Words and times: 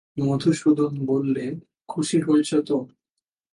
মধুসূদন 0.17 0.93
বললে, 1.05 1.45
খুশি 1.89 2.17
হয়েছ 2.21 2.49
তো? 2.67 2.77